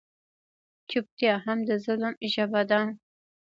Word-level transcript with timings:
چوپتیا 0.89 1.33
هم 1.45 1.59
د 1.67 1.69
ظلم 1.85 2.13
ژبه 2.33 2.61
ده. 2.69 2.79